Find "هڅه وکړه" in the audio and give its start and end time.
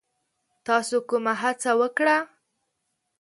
1.41-2.17